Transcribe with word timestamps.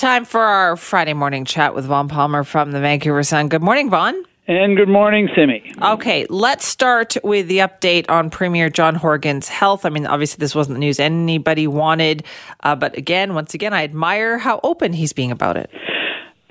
Time 0.00 0.24
for 0.24 0.40
our 0.40 0.78
Friday 0.78 1.12
morning 1.12 1.44
chat 1.44 1.74
with 1.74 1.84
Vaughn 1.84 2.08
Palmer 2.08 2.42
from 2.42 2.70
the 2.70 2.80
Vancouver 2.80 3.22
Sun. 3.22 3.50
Good 3.50 3.60
morning, 3.60 3.90
Vaughn. 3.90 4.14
And 4.46 4.74
good 4.74 4.88
morning, 4.88 5.28
Simi. 5.36 5.74
Okay, 5.82 6.24
let's 6.30 6.64
start 6.64 7.18
with 7.22 7.48
the 7.48 7.58
update 7.58 8.08
on 8.08 8.30
Premier 8.30 8.70
John 8.70 8.94
Horgan's 8.94 9.48
health. 9.48 9.84
I 9.84 9.90
mean, 9.90 10.06
obviously, 10.06 10.40
this 10.40 10.54
wasn't 10.54 10.76
the 10.76 10.80
news 10.80 10.98
anybody 10.98 11.66
wanted. 11.66 12.24
Uh, 12.62 12.76
but 12.76 12.96
again, 12.96 13.34
once 13.34 13.52
again, 13.52 13.74
I 13.74 13.84
admire 13.84 14.38
how 14.38 14.58
open 14.62 14.94
he's 14.94 15.12
being 15.12 15.30
about 15.30 15.58
it. 15.58 15.70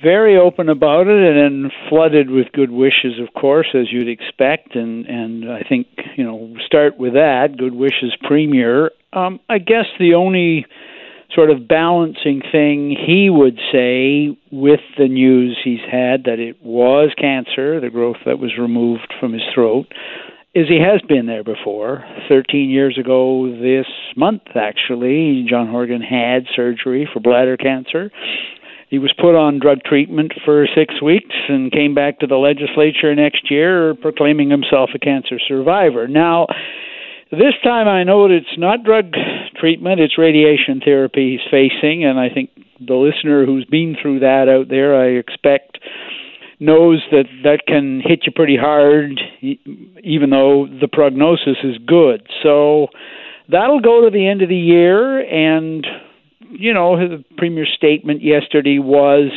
Very 0.04 0.38
open 0.38 0.70
about 0.70 1.08
it, 1.08 1.18
and 1.18 1.66
then 1.66 1.72
flooded 1.90 2.30
with 2.30 2.52
good 2.52 2.70
wishes, 2.70 3.20
of 3.20 3.34
course, 3.34 3.70
as 3.74 3.92
you'd 3.92 4.10
expect. 4.10 4.76
And 4.76 5.08
and 5.08 5.52
I 5.52 5.64
think 5.68 5.88
you 6.18 6.24
know, 6.24 6.56
start 6.68 7.00
with 7.00 7.14
that. 7.14 7.58
Good 7.58 7.74
wishes, 7.74 8.16
Premier. 8.28 8.92
Um, 9.12 9.40
I 9.50 9.58
guess 9.58 9.86
the 9.98 10.14
only 10.14 10.68
sort 11.34 11.52
of 11.52 11.68
balancing 11.68 12.42
thing 12.52 12.96
he 13.06 13.30
would 13.30 13.60
say 13.72 14.38
with 14.52 14.80
the 14.98 15.08
news 15.08 15.58
he's 15.64 15.80
had 15.90 16.24
that 16.24 16.40
it 16.40 16.58
was 16.64 17.12
cancer, 17.18 17.80
the 17.80 17.90
growth 17.90 18.18
that 18.26 18.40
was 18.40 18.58
removed 18.58 19.14
from 19.20 19.34
his 19.34 19.44
throat, 19.54 19.88
is 20.56 20.68
he 20.68 20.80
has 20.80 21.02
been 21.08 21.28
there 21.28 21.44
before. 21.44 22.04
13 22.28 22.70
years 22.70 22.98
ago 22.98 23.48
this 23.62 23.86
month, 24.16 24.42
actually, 24.56 25.46
John 25.48 25.68
Horgan 25.68 26.02
had 26.02 26.46
surgery 26.56 27.08
for 27.12 27.20
bladder 27.20 27.58
cancer. 27.58 28.10
He 28.90 28.98
was 28.98 29.14
put 29.20 29.36
on 29.36 29.60
drug 29.60 29.84
treatment 29.86 30.34
for 30.44 30.68
six 30.76 31.00
weeks 31.00 31.36
and 31.48 31.72
came 31.72 31.94
back 31.94 32.20
to 32.20 32.28
the 32.28 32.38
legislature 32.38 33.14
next 33.14 33.52
year 33.52 33.94
proclaiming 33.94 34.50
himself 34.50 34.90
a 34.96 35.00
cancer 35.00 35.38
survivor. 35.48 36.08
Now, 36.08 36.48
this 37.38 37.54
time 37.64 37.88
I 37.88 38.04
know 38.04 38.26
it's 38.26 38.58
not 38.58 38.84
drug 38.84 39.14
treatment, 39.60 40.00
it's 40.00 40.18
radiation 40.18 40.82
therapy 40.84 41.38
he's 41.38 41.52
facing, 41.52 42.04
and 42.04 42.20
I 42.20 42.30
think 42.30 42.50
the 42.80 42.96
listener 42.96 43.46
who's 43.46 43.66
been 43.66 43.96
through 44.02 44.22
that 44.22 44.48
out 44.50 44.70
there, 44.70 45.00
I 45.00 45.18
expect, 45.20 45.80
knows 46.60 47.04
that 47.12 47.26
that 47.44 47.68
can 47.68 48.02
hit 48.04 48.22
you 48.26 48.32
pretty 48.32 48.58
hard, 48.58 49.20
even 49.42 50.30
though 50.30 50.68
the 50.68 50.88
prognosis 50.92 51.58
is 51.64 51.78
good. 51.86 52.28
So 52.42 52.88
that'll 53.50 53.82
go 53.82 54.04
to 54.04 54.10
the 54.12 54.28
end 54.28 54.42
of 54.42 54.50
the 54.50 54.56
year, 54.56 55.20
and, 55.20 55.86
you 56.52 56.74
know, 56.74 56.98
the 56.98 57.24
Premier's 57.38 57.72
statement 57.76 58.24
yesterday 58.24 58.80
was 58.80 59.32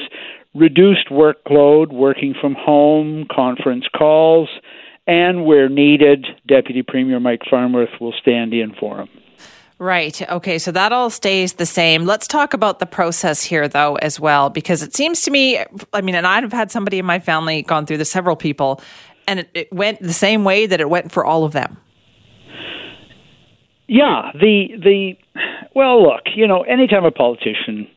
reduced 0.54 1.08
workload, 1.10 1.92
working 1.92 2.34
from 2.40 2.54
home, 2.58 3.26
conference 3.30 3.84
calls 3.96 4.48
and 5.06 5.44
where 5.44 5.68
needed, 5.68 6.26
Deputy 6.46 6.82
Premier 6.82 7.20
Mike 7.20 7.42
Farnworth 7.50 8.00
will 8.00 8.14
stand 8.20 8.54
in 8.54 8.74
for 8.78 9.00
him. 9.00 9.08
Right. 9.78 10.22
Okay. 10.30 10.58
So 10.60 10.70
that 10.70 10.92
all 10.92 11.10
stays 11.10 11.54
the 11.54 11.66
same. 11.66 12.04
Let's 12.04 12.28
talk 12.28 12.54
about 12.54 12.78
the 12.78 12.86
process 12.86 13.42
here, 13.42 13.66
though, 13.66 13.96
as 13.96 14.20
well, 14.20 14.48
because 14.48 14.80
it 14.80 14.94
seems 14.94 15.22
to 15.22 15.30
me, 15.32 15.58
I 15.92 16.00
mean, 16.02 16.14
and 16.14 16.24
I've 16.24 16.52
had 16.52 16.70
somebody 16.70 17.00
in 17.00 17.04
my 17.04 17.18
family 17.18 17.62
gone 17.62 17.84
through 17.86 17.98
this, 17.98 18.10
several 18.10 18.36
people, 18.36 18.80
and 19.26 19.40
it, 19.40 19.50
it 19.54 19.72
went 19.72 20.00
the 20.00 20.12
same 20.12 20.44
way 20.44 20.66
that 20.66 20.80
it 20.80 20.88
went 20.88 21.10
for 21.10 21.24
all 21.24 21.42
of 21.42 21.52
them. 21.52 21.78
Yeah. 23.88 24.30
The, 24.34 24.68
the, 24.78 25.16
well, 25.74 26.00
look, 26.00 26.22
you 26.36 26.46
know, 26.46 26.62
anytime 26.62 27.04
a 27.04 27.10
politician 27.10 27.88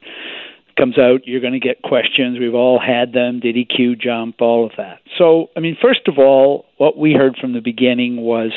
comes 0.76 0.98
out, 0.98 1.26
you're 1.26 1.42
going 1.42 1.54
to 1.54 1.60
get 1.60 1.82
questions. 1.82 2.40
We've 2.40 2.54
all 2.54 2.80
had 2.80 3.14
them. 3.14 3.40
Did 3.40 3.56
he 3.56 3.66
queue 3.66 3.96
jump? 3.96 4.42
All 4.42 4.66
of 4.66 4.74
that. 4.78 5.00
So, 5.18 5.48
I 5.56 5.60
mean, 5.60 5.78
first 5.82 6.08
of 6.08 6.18
all, 6.18 6.66
what 6.78 6.98
we 6.98 7.14
heard 7.14 7.38
from 7.40 7.54
the 7.54 7.62
beginning 7.62 8.18
was 8.18 8.52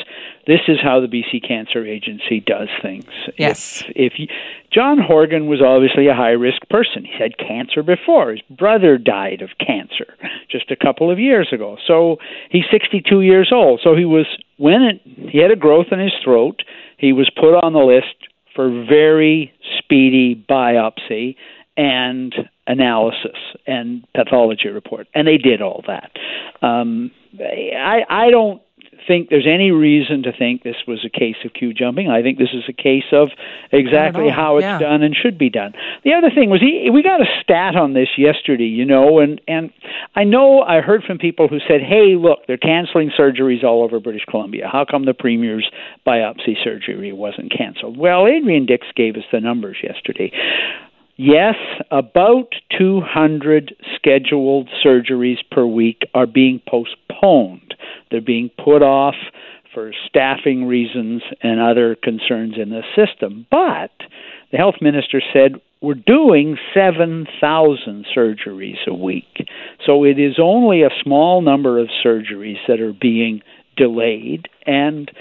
this 0.45 0.59
is 0.67 0.77
how 0.81 0.99
the 0.99 1.07
BC 1.07 1.47
Cancer 1.47 1.85
Agency 1.85 2.41
does 2.41 2.67
things. 2.81 3.05
Yes. 3.37 3.83
If, 3.89 4.13
if 4.13 4.19
you, 4.19 4.27
John 4.71 4.97
Horgan 4.99 5.47
was 5.47 5.61
obviously 5.61 6.07
a 6.07 6.13
high 6.13 6.31
risk 6.31 6.67
person, 6.69 7.05
he 7.05 7.13
had 7.17 7.37
cancer 7.37 7.83
before. 7.83 8.31
His 8.31 8.41
brother 8.49 8.97
died 8.97 9.41
of 9.41 9.51
cancer 9.65 10.13
just 10.51 10.71
a 10.71 10.75
couple 10.75 11.09
of 11.09 11.19
years 11.19 11.49
ago. 11.53 11.77
So 11.87 12.17
he's 12.49 12.65
62 12.69 13.21
years 13.21 13.51
old. 13.53 13.79
So 13.83 13.95
he 13.95 14.05
was 14.05 14.25
when 14.57 14.81
it, 14.81 15.01
he 15.31 15.37
had 15.37 15.51
a 15.51 15.55
growth 15.55 15.87
in 15.91 15.99
his 15.99 16.13
throat. 16.23 16.63
He 16.97 17.13
was 17.13 17.29
put 17.29 17.55
on 17.55 17.71
the 17.71 17.79
list 17.79 18.15
for 18.53 18.69
very 18.69 19.53
speedy 19.77 20.35
biopsy 20.49 21.35
and 21.79 22.35
analysis 22.67 23.37
and 23.65 24.05
pathology 24.13 24.67
report, 24.67 25.07
and 25.15 25.25
they 25.25 25.37
did 25.37 25.61
all 25.61 25.81
that. 25.87 26.11
Um, 26.61 27.11
I, 27.39 28.01
I 28.09 28.31
don't 28.31 28.61
think 29.07 29.29
there's 29.29 29.47
any 29.47 29.71
reason 29.71 30.23
to 30.23 30.31
think 30.37 30.61
this 30.63 30.75
was 30.85 31.05
a 31.05 31.09
case 31.09 31.37
of 31.45 31.53
queue 31.53 31.73
jumping. 31.73 32.09
I 32.09 32.21
think 32.21 32.37
this 32.37 32.49
is 32.53 32.63
a 32.67 32.73
case 32.73 33.05
of 33.13 33.29
exactly 33.71 34.29
how 34.29 34.57
it's 34.57 34.65
yeah. 34.65 34.77
done 34.77 35.03
and 35.03 35.15
should 35.15 35.37
be 35.37 35.49
done. 35.49 35.71
The 36.03 36.13
other 36.13 36.29
thing 36.29 36.49
was 36.49 36.59
he, 36.59 36.89
we 36.91 37.01
got 37.01 37.21
a 37.21 37.25
stat 37.41 37.77
on 37.77 37.93
this 37.93 38.09
yesterday, 38.17 38.65
you 38.65 38.85
know, 38.85 39.19
and 39.19 39.39
and 39.47 39.71
I 40.15 40.25
know 40.25 40.61
I 40.61 40.81
heard 40.81 41.03
from 41.03 41.17
people 41.17 41.47
who 41.47 41.59
said, 41.65 41.79
"Hey, 41.81 42.15
look, 42.19 42.39
they're 42.45 42.57
canceling 42.57 43.11
surgeries 43.17 43.63
all 43.63 43.83
over 43.83 44.01
British 44.01 44.25
Columbia. 44.29 44.67
How 44.69 44.83
come 44.83 45.05
the 45.05 45.13
premier's 45.13 45.69
biopsy 46.05 46.61
surgery 46.61 47.13
wasn't 47.13 47.53
canceled?" 47.55 47.97
Well, 47.97 48.27
Adrian 48.27 48.65
Dix 48.65 48.85
gave 48.97 49.15
us 49.15 49.23
the 49.31 49.39
numbers 49.39 49.77
yesterday. 49.81 50.31
Yes, 51.21 51.55
about 51.91 52.47
200 52.77 53.75
scheduled 53.93 54.69
surgeries 54.81 55.39
per 55.51 55.65
week 55.65 56.03
are 56.13 56.25
being 56.25 56.61
postponed. 56.65 57.73
They're 58.09 58.21
being 58.21 58.49
put 58.57 58.81
off 58.81 59.15
for 59.73 59.91
staffing 60.07 60.63
reasons 60.63 61.21
and 61.43 61.59
other 61.59 61.97
concerns 62.01 62.53
in 62.55 62.69
the 62.69 62.83
system. 62.95 63.45
But 63.51 63.91
the 64.53 64.57
health 64.57 64.75
minister 64.79 65.21
said 65.33 65.55
we're 65.81 65.95
doing 65.95 66.57
7,000 66.73 68.05
surgeries 68.15 68.87
a 68.87 68.93
week. 68.93 69.45
So 69.85 70.05
it 70.05 70.19
is 70.19 70.39
only 70.41 70.83
a 70.83 71.03
small 71.03 71.41
number 71.41 71.79
of 71.79 71.89
surgeries 72.01 72.65
that 72.69 72.79
are 72.79 72.93
being 72.93 73.41
delayed. 73.75 74.47
And 74.65 75.11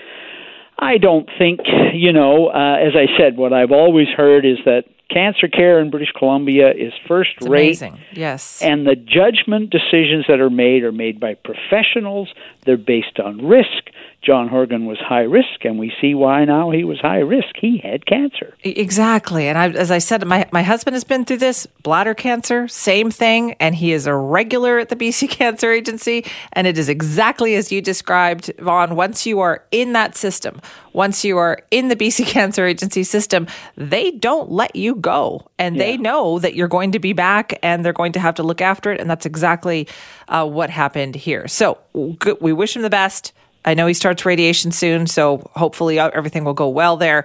I 0.78 0.98
don't 0.98 1.28
think, 1.40 1.58
you 1.92 2.12
know, 2.12 2.50
uh, 2.50 2.76
as 2.76 2.92
I 2.94 3.06
said, 3.18 3.36
what 3.36 3.52
I've 3.52 3.72
always 3.72 4.06
heard 4.16 4.44
is 4.44 4.58
that 4.64 4.84
cancer 5.10 5.48
care 5.48 5.80
in 5.80 5.90
British 5.90 6.12
Columbia 6.12 6.70
is 6.72 6.92
first 7.06 7.30
It's 7.38 7.46
rate. 7.48 7.62
amazing. 7.80 7.98
Yes. 8.12 8.62
And 8.62 8.86
the 8.86 8.96
judgment 8.96 9.70
decisions 9.70 10.26
that 10.28 10.40
are 10.40 10.50
made 10.50 10.82
are 10.84 10.92
made 10.92 11.18
by 11.18 11.34
professionals. 11.34 12.28
They're 12.68 12.76
based 12.76 13.18
on 13.18 13.46
risk. 13.46 13.88
John 14.20 14.48
Horgan 14.48 14.84
was 14.84 14.98
high 14.98 15.22
risk, 15.22 15.64
and 15.64 15.78
we 15.78 15.90
see 16.02 16.14
why 16.14 16.44
now 16.44 16.70
he 16.70 16.84
was 16.84 16.98
high 17.00 17.20
risk. 17.20 17.54
He 17.58 17.78
had 17.82 18.04
cancer. 18.04 18.54
Exactly. 18.62 19.48
And 19.48 19.56
I, 19.56 19.70
as 19.70 19.90
I 19.90 19.96
said, 19.98 20.26
my, 20.26 20.46
my 20.52 20.62
husband 20.62 20.94
has 20.94 21.04
been 21.04 21.24
through 21.24 21.38
this 21.38 21.64
bladder 21.82 22.12
cancer, 22.12 22.68
same 22.68 23.10
thing. 23.10 23.54
And 23.54 23.74
he 23.74 23.92
is 23.92 24.06
a 24.06 24.14
regular 24.14 24.78
at 24.78 24.90
the 24.90 24.96
BC 24.96 25.30
Cancer 25.30 25.72
Agency. 25.72 26.26
And 26.52 26.66
it 26.66 26.76
is 26.76 26.90
exactly 26.90 27.54
as 27.54 27.72
you 27.72 27.80
described, 27.80 28.52
Vaughn. 28.58 28.96
Once 28.96 29.24
you 29.24 29.40
are 29.40 29.64
in 29.70 29.94
that 29.94 30.14
system, 30.14 30.60
once 30.92 31.24
you 31.24 31.38
are 31.38 31.60
in 31.70 31.88
the 31.88 31.96
BC 31.96 32.26
Cancer 32.26 32.66
Agency 32.66 33.04
system, 33.04 33.46
they 33.76 34.10
don't 34.10 34.50
let 34.50 34.76
you 34.76 34.96
go. 34.96 35.48
And 35.58 35.80
they 35.80 35.96
know 35.96 36.38
that 36.40 36.54
you're 36.54 36.68
going 36.68 36.92
to 36.92 36.98
be 36.98 37.12
back 37.12 37.58
and 37.62 37.84
they're 37.84 37.92
going 37.92 38.12
to 38.12 38.20
have 38.20 38.34
to 38.36 38.42
look 38.42 38.60
after 38.60 38.92
it. 38.92 39.00
And 39.00 39.08
that's 39.08 39.26
exactly 39.26 39.88
uh, 40.28 40.46
what 40.46 40.70
happened 40.70 41.14
here. 41.14 41.48
So 41.48 41.78
good, 42.18 42.38
we 42.40 42.52
wish 42.58 42.76
him 42.76 42.82
the 42.82 42.90
best. 42.90 43.32
I 43.64 43.74
know 43.74 43.86
he 43.86 43.94
starts 43.94 44.24
radiation 44.24 44.72
soon, 44.72 45.06
so 45.06 45.50
hopefully 45.54 45.98
uh, 45.98 46.10
everything 46.10 46.44
will 46.44 46.54
go 46.54 46.68
well 46.68 46.96
there. 46.96 47.24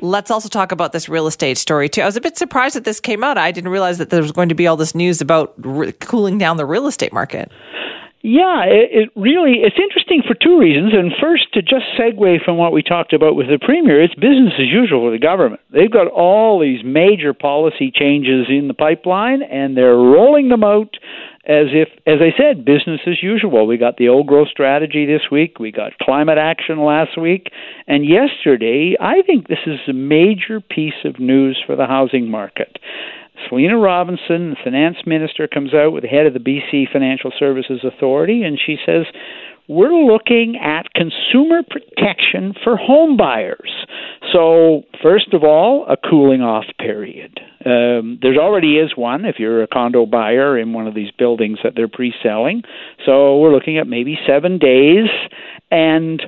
Let's 0.00 0.30
also 0.30 0.48
talk 0.48 0.70
about 0.70 0.92
this 0.92 1.08
real 1.08 1.26
estate 1.26 1.58
story 1.58 1.88
too. 1.88 2.02
I 2.02 2.06
was 2.06 2.16
a 2.16 2.20
bit 2.20 2.38
surprised 2.38 2.76
that 2.76 2.84
this 2.84 3.00
came 3.00 3.24
out. 3.24 3.36
I 3.36 3.50
didn't 3.50 3.70
realize 3.70 3.98
that 3.98 4.10
there 4.10 4.22
was 4.22 4.32
going 4.32 4.48
to 4.48 4.54
be 4.54 4.66
all 4.66 4.76
this 4.76 4.94
news 4.94 5.20
about 5.20 5.54
re- 5.58 5.92
cooling 5.92 6.38
down 6.38 6.56
the 6.56 6.66
real 6.66 6.86
estate 6.86 7.12
market. 7.12 7.50
Yeah, 8.20 8.64
it, 8.64 8.90
it 8.90 9.08
really 9.14 9.62
it's 9.62 9.78
interesting 9.78 10.22
for 10.26 10.34
two 10.34 10.58
reasons. 10.58 10.92
And 10.92 11.12
first, 11.20 11.52
to 11.54 11.62
just 11.62 11.86
segue 11.98 12.44
from 12.44 12.56
what 12.56 12.72
we 12.72 12.82
talked 12.82 13.12
about 13.12 13.36
with 13.36 13.46
the 13.46 13.58
premier, 13.60 14.02
it's 14.02 14.14
business 14.14 14.54
as 14.58 14.66
usual 14.66 15.06
for 15.06 15.12
the 15.12 15.18
government. 15.18 15.60
They've 15.70 15.90
got 15.90 16.08
all 16.08 16.60
these 16.60 16.84
major 16.84 17.32
policy 17.32 17.92
changes 17.94 18.46
in 18.48 18.66
the 18.66 18.74
pipeline, 18.74 19.42
and 19.42 19.76
they're 19.76 19.96
rolling 19.96 20.48
them 20.48 20.64
out 20.64 20.96
as 21.48 21.68
if, 21.72 21.88
as 22.06 22.18
I 22.20 22.36
said, 22.36 22.64
business 22.64 23.00
as 23.06 23.22
usual. 23.22 23.66
We 23.66 23.78
got 23.78 23.96
the 23.96 24.08
old 24.08 24.26
growth 24.26 24.48
strategy 24.48 25.06
this 25.06 25.30
week. 25.32 25.58
We 25.58 25.72
got 25.72 25.98
climate 25.98 26.36
action 26.36 26.84
last 26.84 27.18
week, 27.18 27.50
and 27.86 28.06
yesterday. 28.06 28.96
I 29.00 29.22
think 29.22 29.48
this 29.48 29.66
is 29.66 29.80
a 29.88 29.94
major 29.94 30.60
piece 30.60 31.04
of 31.04 31.18
news 31.18 31.60
for 31.66 31.74
the 31.74 31.86
housing 31.86 32.30
market. 32.30 32.78
Selina 33.48 33.76
Robinson, 33.78 34.50
the 34.50 34.56
finance 34.62 34.96
minister, 35.06 35.46
comes 35.46 35.74
out 35.74 35.92
with 35.92 36.02
the 36.02 36.08
head 36.08 36.26
of 36.26 36.34
the 36.34 36.40
BC 36.40 36.90
Financial 36.92 37.32
Services 37.38 37.80
Authority, 37.84 38.42
and 38.42 38.58
she 38.58 38.76
says, 38.84 39.06
We're 39.68 39.94
looking 39.94 40.58
at 40.62 40.92
consumer 40.94 41.62
protection 41.62 42.54
for 42.64 42.76
home 42.76 43.16
buyers. 43.16 43.70
So, 44.32 44.82
first 45.02 45.32
of 45.32 45.44
all, 45.44 45.86
a 45.88 45.96
cooling 45.96 46.42
off 46.42 46.64
period. 46.78 47.40
Um, 47.64 48.18
there 48.22 48.34
already 48.36 48.76
is 48.78 48.96
one 48.96 49.24
if 49.24 49.36
you're 49.38 49.62
a 49.62 49.68
condo 49.68 50.06
buyer 50.06 50.58
in 50.58 50.72
one 50.72 50.86
of 50.86 50.94
these 50.94 51.10
buildings 51.10 51.58
that 51.62 51.74
they're 51.76 51.88
pre 51.88 52.14
selling. 52.22 52.62
So, 53.06 53.38
we're 53.38 53.52
looking 53.52 53.78
at 53.78 53.86
maybe 53.86 54.18
seven 54.26 54.58
days. 54.58 55.08
And 55.70 56.22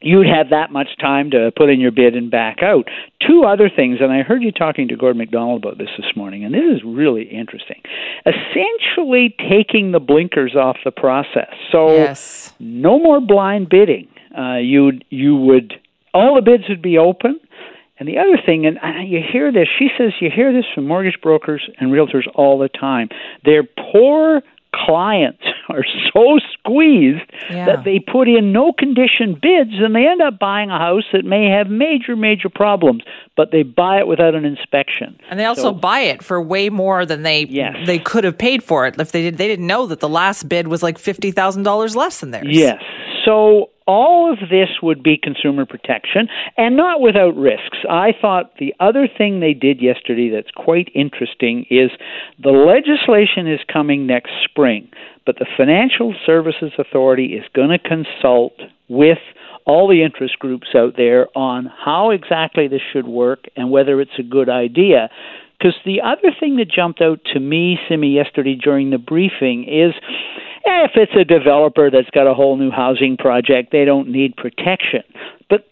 you'd 0.00 0.26
have 0.26 0.50
that 0.50 0.72
much 0.72 0.88
time 1.00 1.30
to 1.30 1.52
put 1.56 1.70
in 1.70 1.80
your 1.80 1.90
bid 1.90 2.14
and 2.14 2.30
back 2.30 2.58
out. 2.62 2.88
Two 3.26 3.44
other 3.44 3.70
things, 3.74 3.98
and 4.00 4.12
I 4.12 4.22
heard 4.22 4.42
you 4.42 4.52
talking 4.52 4.88
to 4.88 4.96
Gord 4.96 5.16
McDonald 5.16 5.64
about 5.64 5.78
this 5.78 5.90
this 5.96 6.16
morning, 6.16 6.44
and 6.44 6.54
this 6.54 6.64
is 6.74 6.82
really 6.84 7.24
interesting. 7.24 7.82
Essentially, 8.26 9.34
taking 9.50 9.92
the 9.92 10.00
blinkers 10.00 10.54
off 10.56 10.78
the 10.84 10.90
process. 10.90 11.52
So, 11.70 11.94
yes. 11.94 12.52
no 12.58 12.98
more 12.98 13.20
blind 13.20 13.68
bidding. 13.68 14.08
Uh, 14.36 14.58
you 14.58 14.92
you 15.10 15.36
would 15.36 15.74
all 16.14 16.36
the 16.36 16.42
bids 16.42 16.64
would 16.68 16.82
be 16.82 16.98
open. 16.98 17.40
And 17.98 18.08
the 18.08 18.16
other 18.16 18.38
thing, 18.44 18.64
and 18.64 18.78
you 19.10 19.20
hear 19.20 19.52
this, 19.52 19.68
she 19.78 19.88
says 19.98 20.12
you 20.20 20.30
hear 20.34 20.54
this 20.54 20.64
from 20.74 20.86
mortgage 20.86 21.20
brokers 21.22 21.68
and 21.78 21.90
realtors 21.90 22.26
all 22.34 22.58
the 22.58 22.70
time. 22.70 23.10
They're 23.44 23.68
poor 23.92 24.40
clients 24.72 25.42
are 25.70 25.84
so 26.12 26.38
squeezed 26.52 27.30
yeah. 27.50 27.66
that 27.66 27.84
they 27.84 27.98
put 27.98 28.28
in 28.28 28.52
no 28.52 28.72
condition 28.72 29.38
bids 29.40 29.70
and 29.72 29.94
they 29.94 30.06
end 30.06 30.20
up 30.20 30.38
buying 30.38 30.70
a 30.70 30.78
house 30.78 31.04
that 31.12 31.24
may 31.24 31.48
have 31.50 31.68
major 31.68 32.16
major 32.16 32.48
problems 32.48 33.02
but 33.36 33.50
they 33.52 33.62
buy 33.62 33.98
it 33.98 34.06
without 34.06 34.34
an 34.34 34.44
inspection 34.44 35.18
and 35.30 35.38
they 35.38 35.44
also 35.44 35.62
so, 35.62 35.72
buy 35.72 36.00
it 36.00 36.22
for 36.22 36.40
way 36.40 36.68
more 36.68 37.06
than 37.06 37.22
they 37.22 37.44
yes. 37.44 37.74
they 37.86 37.98
could 37.98 38.24
have 38.24 38.36
paid 38.36 38.62
for 38.62 38.86
it 38.86 38.98
if 39.00 39.12
they 39.12 39.22
did 39.22 39.38
they 39.38 39.48
didn't 39.48 39.66
know 39.66 39.86
that 39.86 40.00
the 40.00 40.08
last 40.08 40.48
bid 40.48 40.68
was 40.68 40.82
like 40.82 40.98
$50,000 40.98 41.96
less 41.96 42.20
than 42.20 42.30
theirs 42.30 42.46
yes 42.48 42.82
so 43.24 43.70
all 43.86 44.32
of 44.32 44.38
this 44.50 44.68
would 44.82 45.02
be 45.02 45.16
consumer 45.16 45.66
protection 45.66 46.28
and 46.56 46.76
not 46.76 47.00
without 47.00 47.36
risks. 47.36 47.78
I 47.88 48.12
thought 48.20 48.52
the 48.58 48.74
other 48.78 49.08
thing 49.08 49.40
they 49.40 49.54
did 49.54 49.82
yesterday 49.82 50.30
that's 50.30 50.50
quite 50.54 50.90
interesting 50.94 51.66
is 51.70 51.90
the 52.40 52.50
legislation 52.50 53.50
is 53.50 53.60
coming 53.72 54.06
next 54.06 54.30
spring, 54.44 54.88
but 55.26 55.36
the 55.38 55.46
Financial 55.56 56.14
Services 56.24 56.72
Authority 56.78 57.34
is 57.34 57.44
going 57.52 57.70
to 57.70 57.78
consult 57.78 58.52
with 58.88 59.18
all 59.66 59.88
the 59.88 60.02
interest 60.02 60.38
groups 60.38 60.68
out 60.74 60.94
there 60.96 61.26
on 61.36 61.66
how 61.66 62.10
exactly 62.10 62.68
this 62.68 62.80
should 62.92 63.06
work 63.06 63.44
and 63.56 63.70
whether 63.70 64.00
it's 64.00 64.18
a 64.18 64.22
good 64.22 64.48
idea. 64.48 65.10
Because 65.60 65.76
the 65.84 66.00
other 66.00 66.34
thing 66.38 66.56
that 66.56 66.70
jumped 66.70 67.02
out 67.02 67.20
to 67.34 67.40
me, 67.40 67.78
Simi, 67.86 68.08
yesterday 68.08 68.54
during 68.54 68.88
the 68.90 68.98
briefing 68.98 69.64
is 69.64 69.92
if 70.64 70.92
it's 70.94 71.12
a 71.14 71.24
developer 71.24 71.90
that's 71.90 72.08
got 72.10 72.26
a 72.26 72.34
whole 72.34 72.56
new 72.56 72.70
housing 72.70 73.16
project, 73.18 73.70
they 73.70 73.84
don't 73.84 74.08
need 74.08 74.36
protection. 74.36 75.02
But 75.50 75.68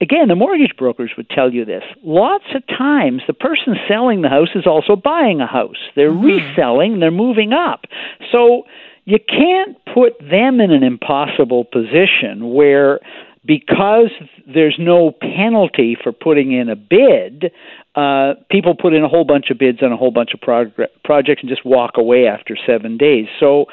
again, 0.00 0.28
the 0.28 0.36
mortgage 0.36 0.74
brokers 0.78 1.10
would 1.18 1.28
tell 1.28 1.52
you 1.52 1.66
this. 1.66 1.82
Lots 2.02 2.46
of 2.54 2.66
times, 2.66 3.22
the 3.26 3.34
person 3.34 3.76
selling 3.86 4.22
the 4.22 4.30
house 4.30 4.50
is 4.54 4.66
also 4.66 4.96
buying 4.96 5.40
a 5.40 5.46
house. 5.46 5.76
They're 5.94 6.10
mm-hmm. 6.10 6.24
reselling, 6.24 7.00
they're 7.00 7.10
moving 7.10 7.52
up. 7.52 7.84
So 8.32 8.62
you 9.04 9.18
can't 9.18 9.76
put 9.92 10.18
them 10.18 10.60
in 10.60 10.70
an 10.70 10.82
impossible 10.82 11.64
position 11.64 12.54
where 12.54 13.00
because 13.46 14.10
there's 14.52 14.76
no 14.78 15.12
penalty 15.12 15.96
for 16.02 16.12
putting 16.12 16.52
in 16.52 16.68
a 16.68 16.76
bid, 16.76 17.52
uh, 17.96 18.34
people 18.50 18.74
put 18.74 18.92
in 18.92 19.02
a 19.02 19.08
whole 19.08 19.24
bunch 19.24 19.46
of 19.50 19.58
bids 19.58 19.82
on 19.82 19.90
a 19.90 19.96
whole 19.96 20.10
bunch 20.10 20.30
of 20.34 20.40
prog- 20.40 20.72
projects 21.02 21.40
and 21.42 21.48
just 21.48 21.64
walk 21.64 21.92
away 21.96 22.26
after 22.26 22.56
seven 22.66 22.98
days. 22.98 23.26
So 23.40 23.66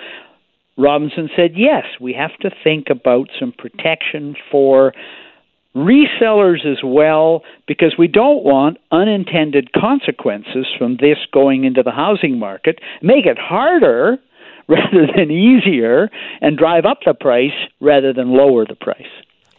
Robinson 0.77 1.29
said, 1.35 1.51
yes, 1.55 1.83
we 1.99 2.13
have 2.13 2.35
to 2.39 2.49
think 2.63 2.87
about 2.89 3.27
some 3.39 3.51
protection 3.51 4.35
for 4.49 4.93
resellers 5.75 6.65
as 6.65 6.77
well 6.83 7.41
because 7.67 7.95
we 7.97 8.07
don't 8.07 8.43
want 8.43 8.77
unintended 8.91 9.73
consequences 9.73 10.67
from 10.77 10.97
this 10.97 11.17
going 11.31 11.65
into 11.65 11.83
the 11.83 11.91
housing 11.91 12.39
market. 12.39 12.79
Make 13.01 13.25
it 13.25 13.37
harder 13.37 14.17
rather 14.69 15.07
than 15.13 15.29
easier 15.29 16.09
and 16.39 16.57
drive 16.57 16.85
up 16.85 16.99
the 17.05 17.13
price 17.13 17.51
rather 17.81 18.13
than 18.13 18.31
lower 18.31 18.65
the 18.65 18.75
price. 18.75 19.01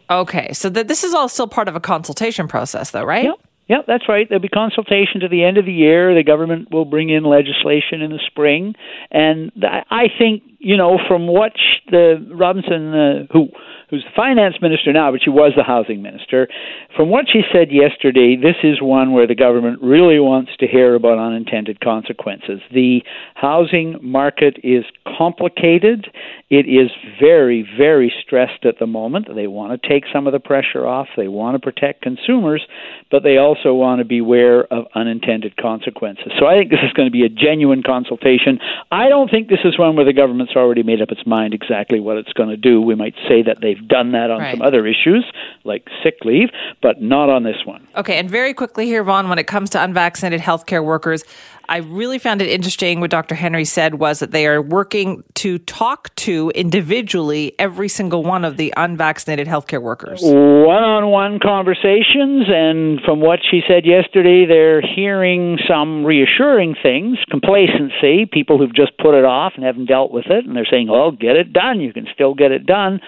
Okay, 0.09 0.51
so 0.53 0.69
th- 0.69 0.87
this 0.87 1.03
is 1.03 1.13
all 1.13 1.29
still 1.29 1.47
part 1.47 1.67
of 1.67 1.75
a 1.75 1.79
consultation 1.79 2.47
process, 2.47 2.91
though, 2.91 3.03
right? 3.03 3.25
Yep. 3.25 3.39
Yeah, 3.67 3.77
that's 3.87 4.07
right. 4.07 4.27
There'll 4.29 4.41
be 4.41 4.47
consultation 4.47 5.21
to 5.21 5.27
the 5.27 5.43
end 5.43 5.57
of 5.57 5.65
the 5.65 5.73
year. 5.73 6.13
The 6.13 6.23
government 6.23 6.69
will 6.71 6.85
bring 6.85 7.09
in 7.09 7.23
legislation 7.23 8.01
in 8.01 8.11
the 8.11 8.19
spring, 8.27 8.75
and 9.09 9.51
I 9.89 10.05
think 10.19 10.43
you 10.59 10.77
know 10.77 10.99
from 11.07 11.27
what 11.27 11.53
the 11.89 12.23
Robinson, 12.31 12.93
uh, 12.93 13.33
who 13.33 13.47
who's 13.95 14.03
the 14.03 14.15
finance 14.15 14.55
minister 14.61 14.91
now, 14.91 15.11
but 15.11 15.23
she 15.23 15.29
was 15.29 15.53
the 15.55 15.63
housing 15.63 16.01
minister. 16.01 16.47
From 16.95 17.09
what 17.09 17.25
she 17.31 17.41
said 17.51 17.71
yesterday, 17.71 18.35
this 18.35 18.55
is 18.63 18.81
one 18.81 19.13
where 19.13 19.27
the 19.27 19.35
government 19.35 19.81
really 19.81 20.19
wants 20.19 20.51
to 20.59 20.67
hear 20.67 20.95
about 20.95 21.17
unintended 21.17 21.79
consequences. 21.79 22.61
The 22.73 23.01
housing 23.35 23.97
market 24.01 24.57
is 24.63 24.83
complicated. 25.17 26.07
It 26.49 26.67
is 26.67 26.91
very, 27.19 27.67
very 27.77 28.13
stressed 28.23 28.65
at 28.65 28.79
the 28.79 28.87
moment. 28.87 29.27
They 29.33 29.47
want 29.47 29.81
to 29.81 29.89
take 29.89 30.03
some 30.13 30.27
of 30.27 30.33
the 30.33 30.39
pressure 30.39 30.85
off. 30.85 31.07
They 31.15 31.27
want 31.27 31.55
to 31.55 31.59
protect 31.59 32.01
consumers, 32.01 32.65
but 33.11 33.23
they 33.23 33.37
also 33.37 33.73
want 33.73 33.99
to 33.99 34.05
beware 34.05 34.65
of 34.73 34.85
unintended 34.95 35.57
consequences. 35.57 36.31
So 36.39 36.45
I 36.45 36.57
think 36.57 36.69
this 36.69 36.83
is 36.83 36.93
going 36.93 37.07
to 37.07 37.11
be 37.11 37.25
a 37.25 37.29
genuine 37.29 37.83
consultation. 37.83 38.59
I 38.91 39.09
don't 39.09 39.29
think 39.29 39.47
this 39.47 39.63
is 39.63 39.79
one 39.79 39.95
where 39.95 40.05
the 40.05 40.13
government's 40.13 40.53
already 40.55 40.83
made 40.83 41.01
up 41.01 41.11
its 41.11 41.25
mind 41.25 41.53
exactly 41.53 41.99
what 41.99 42.17
it's 42.17 42.33
going 42.33 42.49
to 42.49 42.57
do. 42.57 42.81
We 42.81 42.95
might 42.95 43.15
say 43.27 43.41
that 43.43 43.57
they 43.61 43.75
Done 43.87 44.11
that 44.11 44.31
on 44.31 44.39
right. 44.39 44.53
some 44.57 44.61
other 44.61 44.85
issues 44.85 45.25
like 45.63 45.87
sick 46.03 46.17
leave, 46.23 46.49
but 46.81 47.01
not 47.01 47.29
on 47.29 47.43
this 47.43 47.65
one. 47.65 47.87
Okay, 47.95 48.17
and 48.17 48.29
very 48.29 48.53
quickly 48.53 48.85
here, 48.85 49.03
Vaughn, 49.03 49.29
when 49.29 49.39
it 49.39 49.47
comes 49.47 49.69
to 49.71 49.83
unvaccinated 49.83 50.39
healthcare 50.39 50.83
workers, 50.83 51.23
I 51.67 51.77
really 51.77 52.19
found 52.19 52.41
it 52.41 52.49
interesting 52.49 52.99
what 52.99 53.09
Dr. 53.09 53.33
Henry 53.33 53.65
said 53.65 53.95
was 53.95 54.19
that 54.19 54.29
they 54.31 54.45
are 54.45 54.61
working 54.61 55.23
to 55.35 55.57
talk 55.57 56.13
to 56.17 56.51
individually 56.53 57.55
every 57.57 57.89
single 57.89 58.21
one 58.21 58.45
of 58.45 58.57
the 58.57 58.71
unvaccinated 58.77 59.47
healthcare 59.47 59.81
workers. 59.81 60.21
One 60.23 60.83
on 60.83 61.09
one 61.09 61.39
conversations, 61.39 62.45
and 62.47 63.01
from 63.01 63.19
what 63.19 63.39
she 63.49 63.61
said 63.67 63.85
yesterday, 63.85 64.45
they're 64.45 64.81
hearing 64.81 65.57
some 65.67 66.05
reassuring 66.05 66.75
things 66.83 67.17
complacency, 67.29 68.27
people 68.31 68.59
who've 68.59 68.75
just 68.75 68.95
put 68.99 69.15
it 69.15 69.25
off 69.25 69.53
and 69.55 69.65
haven't 69.65 69.87
dealt 69.87 70.11
with 70.11 70.27
it, 70.27 70.45
and 70.45 70.55
they're 70.55 70.67
saying, 70.69 70.87
well, 70.87 71.11
get 71.11 71.35
it 71.35 71.51
done. 71.51 71.79
You 71.79 71.93
can 71.93 72.05
still 72.13 72.35
get 72.35 72.51
it 72.51 72.65
done. 72.65 72.99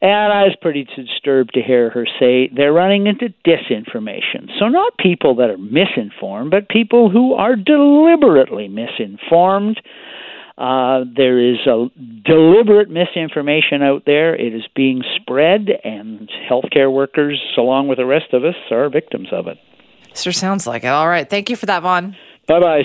And 0.00 0.32
I 0.32 0.44
was 0.44 0.56
pretty 0.60 0.84
disturbed 0.84 1.54
to 1.54 1.62
hear 1.62 1.90
her 1.90 2.06
say 2.20 2.48
they're 2.54 2.72
running 2.72 3.06
into 3.06 3.34
disinformation. 3.44 4.48
So, 4.58 4.68
not 4.68 4.96
people 4.96 5.34
that 5.36 5.50
are 5.50 5.58
misinformed, 5.58 6.50
but 6.50 6.68
people 6.68 7.10
who 7.10 7.34
are 7.34 7.56
deliberately 7.56 8.68
misinformed. 8.68 9.80
Uh, 10.56 11.04
there 11.16 11.38
is 11.38 11.58
a 11.66 11.86
deliberate 12.24 12.90
misinformation 12.90 13.80
out 13.80 14.02
there. 14.06 14.34
It 14.34 14.54
is 14.54 14.62
being 14.74 15.02
spread, 15.16 15.68
and 15.84 16.28
healthcare 16.50 16.92
workers, 16.92 17.40
along 17.56 17.86
with 17.86 17.98
the 17.98 18.06
rest 18.06 18.32
of 18.32 18.44
us, 18.44 18.56
are 18.72 18.88
victims 18.90 19.28
of 19.30 19.46
it. 19.46 19.58
Sure 20.14 20.32
sounds 20.32 20.66
like 20.66 20.82
it. 20.82 20.88
All 20.88 21.08
right. 21.08 21.28
Thank 21.28 21.48
you 21.48 21.54
for 21.54 21.66
that, 21.66 21.82
Vaughn. 21.82 22.16
Bye 22.48 22.60
bye, 22.60 22.82